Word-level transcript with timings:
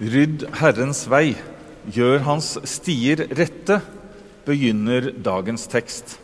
Rydd 0.00 0.46
Herrens 0.56 1.02
vei, 1.12 1.34
gjør 1.92 2.22
hans 2.24 2.54
stier 2.64 3.20
rette, 3.36 3.82
begynner 4.46 5.10
dagens 5.12 5.66
tekst. 5.68 6.14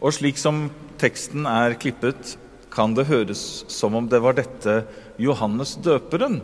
Og 0.00 0.14
slik 0.16 0.38
som 0.40 0.70
teksten 0.96 1.44
er 1.44 1.74
klippet, 1.76 2.38
kan 2.72 2.94
det 2.96 3.04
høres 3.10 3.42
som 3.68 3.98
om 3.98 4.08
det 4.08 4.22
var 4.24 4.38
dette 4.38 4.78
Johannes 5.20 5.74
døperen 5.84 6.38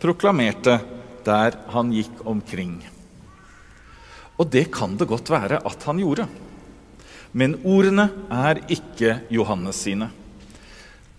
proklamerte 0.00 0.78
der 1.26 1.58
han 1.74 1.90
gikk 1.92 2.22
omkring. 2.24 2.78
Og 4.40 4.48
det 4.48 4.70
kan 4.72 4.94
det 4.96 5.10
godt 5.10 5.28
være 5.28 5.58
at 5.60 5.84
han 5.84 6.00
gjorde. 6.00 6.24
Men 7.36 7.58
ordene 7.68 8.06
er 8.32 8.62
ikke 8.64 9.18
Johannes 9.28 9.82
sine. 9.84 10.08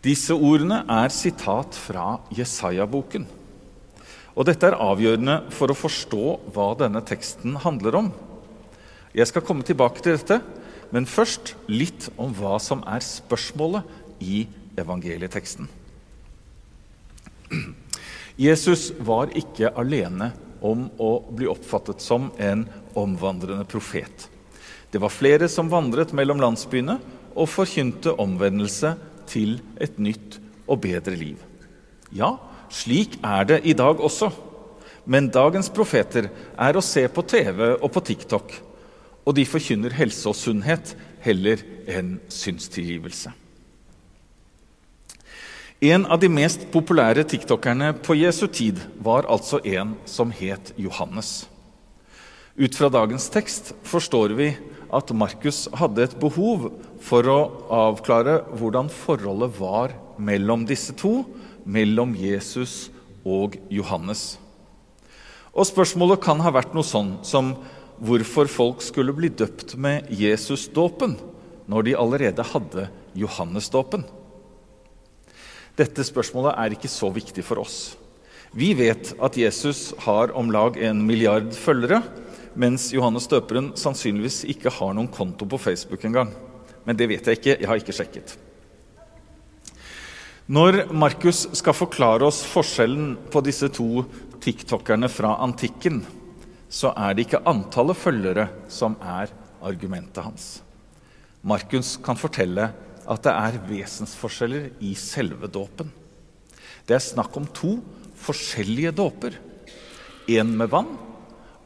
Disse 0.02 0.34
ordene 0.34 0.82
er 0.90 1.14
sitat 1.14 1.78
fra 1.78 2.16
Jesaja-boken. 2.34 3.30
Og 4.36 4.48
dette 4.48 4.70
er 4.70 4.80
avgjørende 4.80 5.38
for 5.52 5.72
å 5.72 5.78
forstå 5.78 6.26
hva 6.56 6.72
denne 6.80 7.02
teksten 7.04 7.58
handler 7.66 7.98
om. 8.00 8.12
Jeg 9.12 9.28
skal 9.28 9.44
komme 9.44 9.66
tilbake 9.68 10.04
til 10.04 10.16
dette, 10.16 10.40
men 10.92 11.08
først 11.08 11.56
litt 11.72 12.08
om 12.20 12.32
hva 12.36 12.58
som 12.64 12.84
er 12.88 13.04
spørsmålet 13.04 14.24
i 14.24 14.46
evangelieteksten. 14.80 15.68
Jesus 18.40 18.92
var 19.04 19.34
ikke 19.36 19.74
alene 19.76 20.32
om 20.64 20.88
å 21.02 21.12
bli 21.36 21.50
oppfattet 21.52 22.04
som 22.04 22.30
en 22.40 22.64
omvandrende 22.98 23.66
profet. 23.68 24.28
Det 24.92 25.00
var 25.02 25.12
flere 25.12 25.48
som 25.52 25.72
vandret 25.72 26.14
mellom 26.16 26.40
landsbyene 26.42 26.98
og 27.32 27.50
forkynte 27.50 28.16
omvendelse 28.20 28.94
til 29.32 29.60
et 29.80 30.00
nytt 30.00 30.40
og 30.68 30.82
bedre 30.84 31.16
liv. 31.16 31.40
Ja, 32.12 32.36
slik 32.72 33.20
er 33.24 33.48
det 33.50 33.60
i 33.68 33.76
dag 33.78 34.00
også. 34.00 34.32
Men 35.06 35.32
dagens 35.34 35.70
profeter 35.74 36.30
er 36.56 36.78
å 36.78 36.86
se 36.86 37.04
på 37.10 37.24
TV 37.26 37.74
og 37.74 37.90
på 37.94 38.04
TikTok, 38.12 38.54
og 39.26 39.36
de 39.38 39.46
forkynner 39.50 39.96
helse 39.98 40.30
og 40.30 40.38
sunnhet 40.38 40.96
heller 41.26 41.62
enn 41.90 42.18
synstilgivelse. 42.32 43.34
En 45.82 46.06
av 46.06 46.20
de 46.22 46.30
mest 46.30 46.68
populære 46.70 47.24
tiktokerne 47.26 47.96
på 48.06 48.14
Jesu 48.20 48.46
tid 48.54 48.78
var 49.02 49.26
altså 49.26 49.58
en 49.66 49.96
som 50.06 50.30
het 50.30 50.76
Johannes. 50.78 51.48
Ut 52.54 52.76
fra 52.78 52.92
dagens 52.94 53.26
tekst 53.34 53.72
forstår 53.90 54.36
vi 54.38 54.52
at 54.94 55.14
Markus 55.18 55.64
hadde 55.80 56.04
et 56.06 56.14
behov 56.22 56.68
for 57.02 57.26
å 57.32 57.40
avklare 57.74 58.44
hvordan 58.60 58.92
forholdet 58.94 59.58
var 59.58 59.96
mellom 60.22 60.68
disse 60.70 60.94
to, 61.00 61.24
mellom 61.66 62.16
Jesus 62.18 62.90
og 63.28 63.58
Johannes. 63.70 64.38
Og 65.52 65.68
Spørsmålet 65.68 66.22
kan 66.24 66.40
ha 66.44 66.54
vært 66.54 66.74
noe 66.76 66.88
sånn 66.88 67.18
som 67.28 67.54
hvorfor 68.02 68.50
folk 68.50 68.82
skulle 68.82 69.14
bli 69.14 69.30
døpt 69.30 69.76
med 69.78 70.10
Jesusdåpen 70.16 71.18
når 71.70 71.86
de 71.86 71.98
allerede 72.00 72.46
hadde 72.54 72.88
Johannesdåpen. 73.18 74.06
Dette 75.78 76.04
spørsmålet 76.04 76.58
er 76.58 76.76
ikke 76.76 76.92
så 76.92 77.12
viktig 77.14 77.44
for 77.48 77.62
oss. 77.62 77.96
Vi 78.52 78.74
vet 78.76 79.14
at 79.24 79.38
Jesus 79.40 79.92
har 80.04 80.34
om 80.36 80.50
lag 80.52 80.76
en 80.84 81.06
milliard 81.08 81.54
følgere, 81.56 82.02
mens 82.60 82.90
Johannes 82.92 83.30
døperen 83.32 83.72
sannsynligvis 83.80 84.44
ikke 84.52 84.74
har 84.76 84.96
noen 84.98 85.08
konto 85.12 85.48
på 85.48 85.60
Facebook 85.62 86.04
engang. 86.08 86.34
Men 86.84 86.98
det 87.00 87.08
vet 87.12 87.28
jeg 87.28 87.40
ikke. 87.40 87.56
Jeg 87.62 87.70
har 87.70 87.80
ikke 87.80 87.96
sjekket. 87.96 88.36
Når 90.50 90.88
Markus 90.90 91.44
skal 91.54 91.76
forklare 91.78 92.26
oss 92.26 92.42
forskjellen 92.50 93.14
på 93.30 93.44
disse 93.46 93.70
to 93.70 94.06
tiktokerne 94.42 95.10
fra 95.12 95.36
antikken, 95.44 96.02
så 96.72 96.94
er 96.98 97.14
det 97.14 97.28
ikke 97.28 97.44
antallet 97.46 98.00
følgere 98.00 98.48
som 98.72 98.96
er 99.04 99.30
argumentet 99.62 100.24
hans. 100.26 100.48
Markus 101.46 101.94
kan 102.02 102.18
fortelle 102.18 102.72
at 103.06 103.24
det 103.26 103.34
er 103.34 103.62
vesensforskjeller 103.70 104.70
i 104.82 104.96
selve 104.98 105.50
dåpen. 105.52 105.92
Det 106.88 106.98
er 106.98 107.04
snakk 107.04 107.38
om 107.38 107.46
to 107.46 107.76
forskjellige 108.22 108.96
dåper. 108.98 109.38
En 110.32 110.56
med 110.58 110.72
vann 110.74 110.90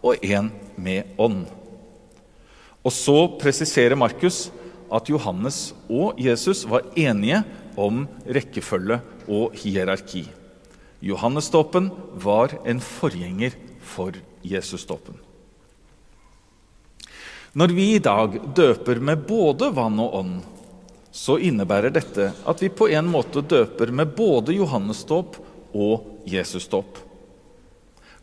og 0.04 0.20
en 0.24 0.52
med 0.76 1.16
ånd. 1.22 1.46
Og 2.86 2.94
så 2.94 3.18
presiserer 3.40 3.98
Markus 3.98 4.50
at 4.94 5.10
Johannes 5.10 5.72
og 5.90 6.20
Jesus 6.22 6.64
var 6.70 6.86
enige 6.96 7.42
om 7.76 8.06
rekkefølge 8.26 9.00
og 9.32 9.56
hierarki. 9.60 10.26
Johannesdåpen 11.06 11.92
var 12.24 12.56
en 12.66 12.82
forgjenger 12.82 13.56
for 13.86 14.16
Jesusdåpen. 14.46 15.18
Når 17.56 17.72
vi 17.72 17.86
i 17.96 18.04
dag 18.04 18.40
døper 18.56 19.00
med 19.00 19.24
både 19.28 19.70
vann 19.76 20.00
og 20.04 20.16
ånd, 20.20 20.36
så 21.16 21.38
innebærer 21.40 21.94
dette 21.96 22.32
at 22.36 22.62
vi 22.64 22.68
på 22.68 22.90
en 22.92 23.08
måte 23.08 23.40
døper 23.40 23.94
med 23.96 24.12
både 24.18 24.58
Johannesdåp 24.58 25.38
og 25.72 26.28
Jesusdåp. 26.28 27.00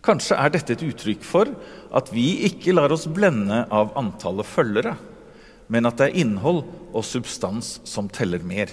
Kanskje 0.02 0.36
er 0.36 0.52
dette 0.52 0.74
et 0.74 0.84
uttrykk 0.84 1.24
for 1.24 1.48
at 1.94 2.10
vi 2.12 2.42
ikke 2.48 2.74
lar 2.74 2.92
oss 2.92 3.06
blende 3.06 3.62
av 3.72 3.94
antallet 3.96 4.48
følgere, 4.48 4.96
men 5.72 5.88
at 5.88 6.00
det 6.00 6.10
er 6.10 6.22
innhold 6.26 6.64
og 6.90 7.06
substans 7.06 7.78
som 7.88 8.10
teller 8.12 8.42
mer. 8.44 8.68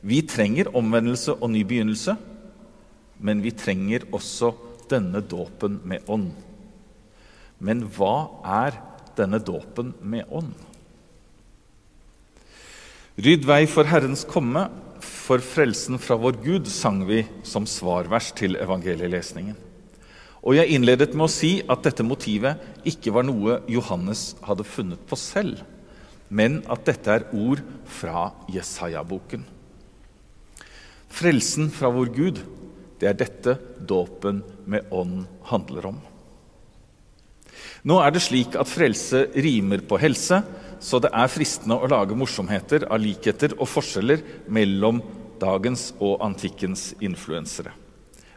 Vi 0.00 0.22
trenger 0.24 0.70
omvendelse 0.76 1.34
og 1.36 1.50
ny 1.52 1.62
begynnelse, 1.68 2.16
men 3.20 3.42
vi 3.44 3.52
trenger 3.52 4.06
også 4.16 4.54
denne 4.90 5.20
dåpen 5.20 5.80
med 5.84 6.08
ånd. 6.08 6.30
Men 7.60 7.84
hva 7.92 8.14
er 8.64 8.78
denne 9.18 9.40
dåpen 9.44 9.92
med 10.00 10.28
ånd? 10.32 10.54
Rydd 13.20 13.44
vei 13.44 13.66
for 13.68 13.84
Herrens 13.84 14.24
komme, 14.24 14.68
for 15.04 15.42
frelsen 15.44 16.00
fra 16.00 16.16
vår 16.20 16.38
Gud, 16.40 16.70
sang 16.72 17.02
vi 17.08 17.20
som 17.44 17.66
svarvers 17.68 18.30
til 18.36 18.56
evangelielesningen. 18.56 19.58
Og 20.40 20.56
jeg 20.56 20.72
innledet 20.72 21.12
med 21.12 21.26
å 21.26 21.32
si 21.32 21.58
at 21.68 21.84
dette 21.84 22.06
motivet 22.06 22.88
ikke 22.88 23.12
var 23.12 23.26
noe 23.28 23.58
Johannes 23.68 24.30
hadde 24.46 24.64
funnet 24.64 25.04
på 25.08 25.18
selv, 25.20 25.60
men 26.32 26.62
at 26.72 26.86
dette 26.88 27.12
er 27.12 27.28
ord 27.36 27.60
fra 27.84 28.30
Jesaja-boken. 28.48 29.44
Frelsen 31.10 31.68
fra 31.74 31.90
vår 31.92 32.12
Gud, 32.14 32.40
det 33.00 33.10
er 33.10 33.18
dette 33.18 33.56
dåpen 33.80 34.42
med 34.70 34.88
ånd 34.94 35.24
handler 35.50 35.90
om. 35.90 36.00
Nå 37.82 37.96
er 38.04 38.12
det 38.12 38.22
slik 38.24 38.56
at 38.60 38.68
frelse 38.68 39.24
rimer 39.40 39.82
på 39.88 39.98
helse, 40.00 40.42
så 40.80 41.00
det 41.00 41.10
er 41.16 41.32
fristende 41.32 41.76
å 41.76 41.88
lage 41.90 42.16
morsomheter 42.16 42.86
av 42.88 43.00
likheter 43.02 43.56
og 43.58 43.68
forskjeller 43.68 44.22
mellom 44.52 45.00
dagens 45.40 45.90
og 45.98 46.20
antikkens 46.24 46.90
influensere. 47.00 47.72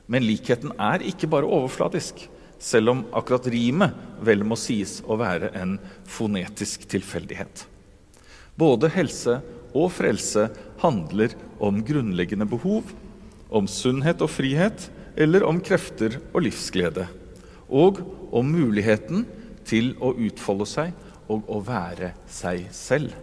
Men 0.08 0.26
likheten 0.28 0.74
er 0.80 1.04
ikke 1.08 1.30
bare 1.32 1.48
overfladisk, 1.48 2.26
selv 2.64 2.94
om 2.94 3.04
akkurat 3.16 3.48
rimet 3.52 3.96
vel 4.24 4.46
må 4.48 4.56
sies 4.60 5.02
å 5.04 5.18
være 5.20 5.52
en 5.60 5.76
fonetisk 6.08 6.88
tilfeldighet. 6.92 7.66
Både 8.56 8.92
helse 8.94 9.42
og 9.74 9.92
frelse 9.94 10.48
handler 10.82 11.34
om 11.64 11.82
grunnleggende 11.86 12.48
behov, 12.50 12.94
om 13.54 13.68
sunnhet 13.70 14.22
og 14.24 14.32
frihet, 14.32 14.88
eller 15.18 15.46
om 15.46 15.60
krefter 15.62 16.20
og 16.34 16.46
livsglede. 16.48 17.08
Og 17.70 18.02
om 18.34 18.50
muligheten 18.50 19.28
til 19.68 19.94
å 20.02 20.14
utfolde 20.14 20.68
seg 20.70 20.94
og 21.32 21.46
å 21.50 21.62
være 21.66 22.14
seg 22.30 22.68
selv. 22.76 23.14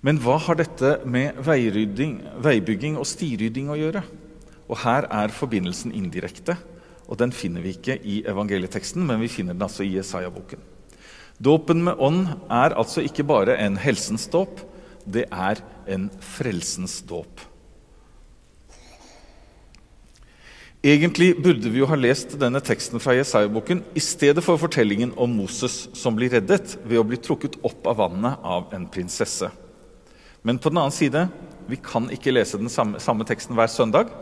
Men 0.00 0.20
hva 0.22 0.38
har 0.40 0.56
dette 0.56 0.94
med 1.04 1.36
veibygging 1.44 2.96
og 2.96 3.08
stirydding 3.08 3.68
å 3.68 3.78
gjøre? 3.78 4.02
Og 4.70 4.78
Her 4.84 5.06
er 5.10 5.34
forbindelsen 5.34 5.92
indirekte, 5.92 6.56
og 7.10 7.18
den 7.18 7.34
finner 7.34 7.64
vi 7.64 7.74
ikke 7.74 7.98
i 8.06 8.20
evangelieteksten, 8.30 9.02
men 9.04 9.20
vi 9.20 9.28
finner 9.28 9.56
den 9.56 9.66
altså 9.66 9.84
i 9.84 9.96
Jesaja-boken. 9.96 10.62
Dåpen 11.40 11.84
med 11.86 11.96
ånd 11.96 12.26
er 12.52 12.74
altså 12.76 13.00
ikke 13.00 13.24
bare 13.24 13.54
en 13.64 13.78
helsens 13.80 14.26
dåp, 14.28 14.60
det 15.08 15.24
er 15.32 15.62
en 15.88 16.10
frelsens 16.20 16.98
dåp. 17.08 17.46
Egentlig 20.84 21.34
burde 21.42 21.68
vi 21.72 21.80
jo 21.80 21.88
ha 21.88 21.96
lest 21.96 22.38
denne 22.40 22.60
teksten 22.64 23.00
fra 23.00 23.12
Jesaja-boken 23.16 23.82
i 23.96 24.00
stedet 24.00 24.44
for 24.44 24.60
fortellingen 24.60 25.12
om 25.20 25.32
Moses 25.36 25.90
som 25.96 26.16
blir 26.16 26.32
reddet 26.32 26.78
ved 26.84 27.00
å 27.00 27.04
bli 27.04 27.18
trukket 27.20 27.58
opp 27.68 27.88
av 27.88 27.98
vannet 28.00 28.44
av 28.44 28.72
en 28.76 28.86
prinsesse. 28.88 29.50
Men 30.40 30.60
på 30.60 30.72
den 30.72 30.80
annen 30.80 30.96
side, 30.96 31.26
vi 31.68 31.76
kan 31.84 32.08
ikke 32.12 32.32
lese 32.32 32.60
den 32.60 32.72
samme, 32.72 33.00
samme 33.00 33.24
teksten 33.28 33.56
hver 33.56 33.68
søndag. 33.68 34.12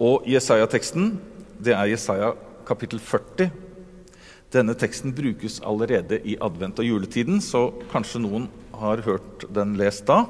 Og 0.00 0.24
Jesaja-teksten, 0.28 1.18
det 1.60 1.76
er 1.76 1.92
Jesaja 1.92 2.32
kapittel 2.68 3.00
40, 3.04 3.52
denne 4.54 4.74
teksten 4.78 5.12
brukes 5.12 5.58
allerede 5.60 6.20
i 6.24 6.36
advent- 6.40 6.80
og 6.80 6.86
juletiden, 6.86 7.40
så 7.44 7.68
kanskje 7.92 8.22
noen 8.24 8.46
har 8.78 9.02
hørt 9.04 9.44
den 9.52 9.74
lest 9.76 10.06
da. 10.08 10.22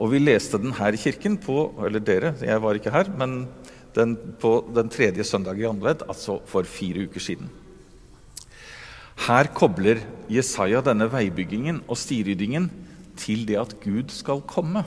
Og 0.00 0.14
vi 0.14 0.20
leste 0.22 0.58
den 0.60 0.72
her 0.78 0.96
i 0.96 1.00
kirken 1.00 1.36
på 1.36 1.74
Eller 1.84 2.00
dere, 2.00 2.34
jeg 2.40 2.62
var 2.62 2.78
ikke 2.78 2.92
her, 2.92 3.10
men 3.12 3.48
den, 3.94 4.16
på 4.40 4.64
den 4.72 4.88
tredje 4.88 5.24
søndag 5.24 5.58
i 5.58 5.66
advent, 5.68 6.06
altså 6.08 6.38
for 6.46 6.64
fire 6.64 7.04
uker 7.04 7.20
siden. 7.20 7.50
Her 9.26 9.50
kobler 9.52 10.00
Jesaja 10.32 10.80
denne 10.80 11.10
veibyggingen 11.12 11.82
og 11.86 11.98
stiryddingen 12.00 12.70
til 13.20 13.44
det 13.44 13.58
at 13.60 13.74
Gud 13.82 14.08
skal 14.14 14.40
komme. 14.48 14.86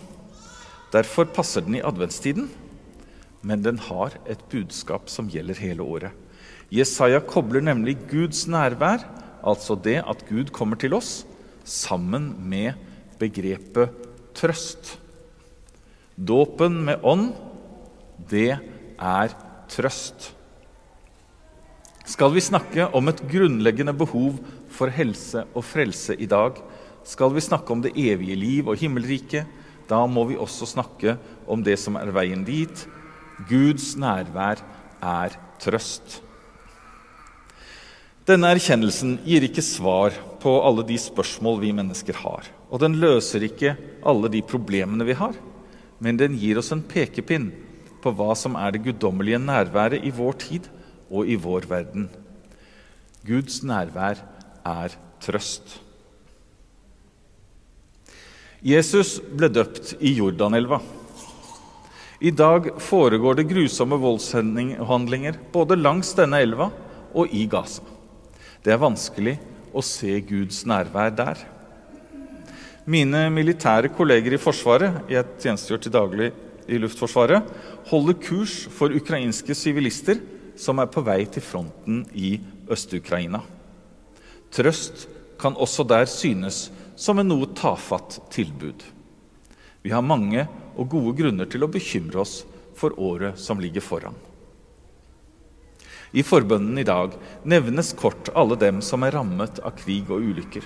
Derfor 0.93 1.29
passer 1.29 1.61
den 1.61 1.77
i 1.77 1.83
adventstiden, 1.85 2.49
men 3.43 3.61
den 3.61 3.77
har 3.77 4.17
et 4.25 4.41
budskap 4.49 5.09
som 5.11 5.29
gjelder 5.29 5.59
hele 5.61 5.85
året. 5.85 6.22
Jesaja 6.71 7.19
kobler 7.19 7.63
nemlig 7.63 7.97
Guds 8.09 8.45
nærvær, 8.47 9.03
altså 9.43 9.75
det 9.75 9.99
at 10.07 10.23
Gud 10.29 10.51
kommer 10.55 10.79
til 10.79 10.93
oss, 10.95 11.25
sammen 11.63 12.33
med 12.49 12.77
begrepet 13.19 13.91
trøst. 14.35 14.97
Dåpen 16.17 16.83
med 16.85 17.03
ånd, 17.03 17.31
det 18.29 18.53
er 18.99 19.35
trøst. 19.71 20.31
Skal 22.03 22.33
vi 22.35 22.43
snakke 22.43 22.89
om 22.93 23.07
et 23.09 23.21
grunnleggende 23.31 23.93
behov 23.95 24.37
for 24.73 24.91
helse 24.91 25.45
og 25.53 25.63
frelse 25.63 26.15
i 26.19 26.27
dag, 26.27 26.59
skal 27.03 27.33
vi 27.35 27.43
snakke 27.43 27.71
om 27.73 27.81
det 27.83 27.95
evige 27.99 28.35
liv 28.39 28.67
og 28.67 28.79
himmelriket, 28.79 29.47
da 29.89 30.05
må 30.07 30.23
vi 30.29 30.39
også 30.39 30.67
snakke 30.67 31.17
om 31.47 31.63
det 31.63 31.75
som 31.79 31.97
er 31.99 32.11
veien 32.15 32.45
dit. 32.47 32.85
Guds 33.49 33.93
nærvær 33.99 34.61
er 35.03 35.35
trøst. 35.59 36.22
Denne 38.23 38.53
erkjennelsen 38.55 39.17
gir 39.27 39.43
ikke 39.43 39.61
svar 39.65 40.15
på 40.39 40.51
alle 40.63 40.85
de 40.87 40.95
spørsmål 40.95 41.57
vi 41.59 41.73
mennesker 41.75 42.15
har. 42.21 42.45
Og 42.71 42.79
den 42.79 42.95
løser 43.01 43.43
ikke 43.43 43.73
alle 43.99 44.29
de 44.31 44.39
problemene 44.47 45.03
vi 45.03 45.15
har, 45.19 45.35
men 45.99 46.19
den 46.19 46.37
gir 46.39 46.61
oss 46.61 46.71
en 46.71 46.85
pekepinn 46.87 47.49
på 48.03 48.13
hva 48.15 48.31
som 48.39 48.55
er 48.55 48.71
det 48.71 48.85
guddommelige 48.85 49.41
nærværet 49.43 50.07
i 50.07 50.11
vår 50.15 50.37
tid 50.39 50.69
og 51.11 51.27
i 51.27 51.35
vår 51.35 51.67
verden. 51.67 52.07
Guds 53.27 53.59
nærvær 53.63 54.21
er 54.63 54.95
trøst. 55.23 55.81
Jesus 58.63 59.17
ble 59.19 59.49
døpt 59.51 59.97
i 59.99 60.13
Jordanelva. 60.15 60.79
I 62.23 62.31
dag 62.31 62.71
foregår 62.79 63.41
det 63.41 63.49
grusomme 63.51 63.99
voldshandlinger 63.99 65.41
både 65.51 65.75
langs 65.75 66.13
denne 66.15 66.39
elva 66.39 66.69
og 67.11 67.35
i 67.35 67.43
Gaza. 67.51 67.83
Det 68.63 68.71
er 68.71 68.79
vanskelig 68.79 69.35
å 69.75 69.81
se 69.83 70.13
Guds 70.23 70.61
nærvær 70.69 71.11
der. 71.11 71.41
Mine 72.87 73.25
militære 73.31 73.91
kolleger 73.95 74.35
i 74.35 74.39
Forsvaret, 74.39 75.01
jeg 75.11 75.35
tjenestegjør 75.43 75.81
til 75.83 75.93
daglig 75.95 76.29
i 76.71 76.79
Luftforsvaret, 76.79 77.43
holder 77.89 78.19
kurs 78.23 78.55
for 78.71 78.95
ukrainske 78.95 79.55
sivilister 79.55 80.21
som 80.59 80.79
er 80.79 80.87
på 80.91 81.03
vei 81.03 81.25
til 81.27 81.43
fronten 81.43 82.03
i 82.15 82.37
Øst-Ukraina. 82.71 83.43
Trøst 84.53 85.07
kan 85.39 85.59
også 85.59 85.83
der 85.87 86.07
synes 86.07 86.69
som 86.95 87.19
en 87.19 87.33
noe 87.33 87.51
tafatt 87.57 88.21
tilbud. 88.31 88.83
Vi 89.83 89.91
har 89.91 90.05
mange 90.05 90.45
og 90.77 90.87
gode 90.93 91.17
grunner 91.19 91.49
til 91.51 91.65
å 91.65 91.71
bekymre 91.71 92.23
oss 92.23 92.43
for 92.79 92.95
året 92.95 93.39
som 93.39 93.59
ligger 93.59 93.83
foran. 93.83 94.15
I 96.13 96.21
forbønnen 96.21 96.77
i 96.77 96.85
dag 96.85 97.15
nevnes 97.49 97.91
kort 97.97 98.29
alle 98.37 98.57
dem 98.61 98.81
som 98.85 99.03
er 99.05 99.15
rammet 99.17 99.57
av 99.65 99.73
krig 99.79 100.11
og 100.13 100.21
ulykker. 100.21 100.65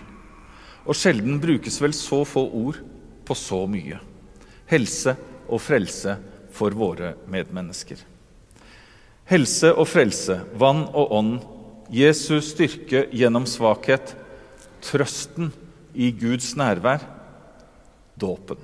Og 0.87 0.95
sjelden 0.95 1.39
brukes 1.43 1.79
vel 1.83 1.95
så 1.95 2.23
få 2.27 2.43
ord 2.51 2.81
på 3.27 3.35
så 3.35 3.63
mye. 3.69 3.99
Helse 4.67 5.15
og 5.47 5.63
frelse 5.63 6.17
for 6.55 6.75
våre 6.75 7.13
medmennesker. 7.31 7.99
Helse 9.27 9.73
og 9.75 9.87
frelse, 9.91 10.39
vann 10.55 10.85
og 10.95 11.11
ånd, 11.15 11.33
Jesus 11.91 12.53
styrke 12.53 13.05
gjennom 13.15 13.47
svakhet, 13.47 14.13
trøsten 14.83 15.51
i 15.95 16.11
Guds 16.15 16.53
nærvær, 16.59 17.03
dåpen. 18.19 18.59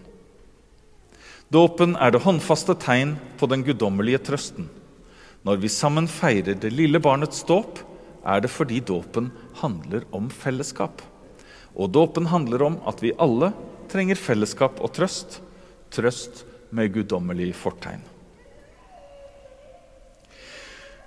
Dåpen 1.53 1.95
er 2.00 2.12
det 2.15 2.24
håndfaste 2.24 2.75
tegn 2.81 3.15
på 3.39 3.47
den 3.51 3.63
guddommelige 3.68 4.24
trøsten. 4.27 4.69
Når 5.44 5.60
vi 5.60 5.72
sammen 5.72 6.07
feirer 6.07 6.56
det 6.56 6.72
lille 6.72 7.01
barnets 7.04 7.44
dåp, 7.48 7.81
er 8.24 8.44
det 8.44 8.51
fordi 8.51 8.80
dåpen 8.80 9.31
handler 9.60 10.06
om 10.16 10.30
fellesskap. 10.31 11.01
Og 11.75 11.92
dåpen 11.92 12.30
handler 12.31 12.63
om 12.63 12.80
at 12.88 13.04
vi 13.04 13.16
alle 13.19 13.51
trenger 13.92 14.19
fellesskap 14.19 14.80
og 14.80 14.94
trøst. 14.95 15.42
Trøst 15.94 16.45
med 16.74 16.94
guddommelig 16.95 17.51
fortegn. 17.60 18.01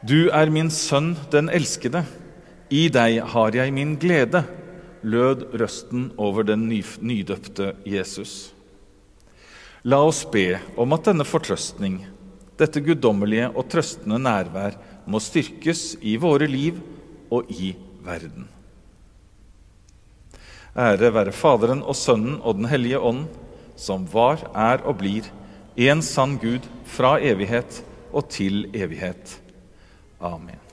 Du 0.06 0.29
er 0.29 0.53
min 0.53 0.69
sønn, 0.71 1.15
den 1.32 1.49
elskede. 1.49 2.05
I 2.71 2.87
deg 2.93 3.23
har 3.32 3.56
jeg 3.56 3.73
min 3.75 3.97
glede 3.99 4.44
lød 5.06 5.47
røsten 5.56 6.11
over 6.21 6.44
den 6.47 6.69
nydøpte 6.69 7.73
Jesus. 7.89 8.53
La 9.87 10.03
oss 10.03 10.25
be 10.29 10.59
om 10.77 10.93
at 10.94 11.09
denne 11.09 11.25
fortrøstning, 11.27 12.00
dette 12.61 12.82
guddommelige 12.85 13.50
og 13.53 13.67
trøstende 13.70 14.19
nærvær, 14.23 14.76
må 15.06 15.20
styrkes 15.23 15.94
i 16.03 16.17
våre 16.20 16.49
liv 16.50 16.81
og 17.31 17.50
i 17.53 17.75
verden. 18.05 18.49
Ære 20.76 21.12
være 21.14 21.32
Faderen 21.32 21.82
og 21.82 21.97
Sønnen 21.97 22.41
og 22.43 22.58
Den 22.58 22.69
hellige 22.69 23.00
ånd, 23.00 23.25
som 23.76 24.05
var, 24.12 24.43
er 24.53 24.85
og 24.85 24.99
blir 25.00 25.29
en 25.76 26.03
sann 26.05 26.37
Gud 26.41 26.64
fra 26.88 27.17
evighet 27.20 27.82
og 28.12 28.29
til 28.32 28.67
evighet. 28.75 29.38
Amen. 30.20 30.66